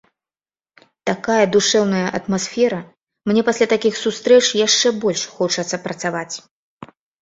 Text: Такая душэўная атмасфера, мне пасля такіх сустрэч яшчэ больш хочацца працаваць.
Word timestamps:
Такая 1.09 1.45
душэўная 1.57 2.01
атмасфера, 2.21 2.79
мне 3.31 3.41
пасля 3.53 3.71
такіх 3.77 4.03
сустрэч 4.03 4.43
яшчэ 4.67 4.97
больш 5.09 5.31
хочацца 5.39 5.85
працаваць. 5.89 6.35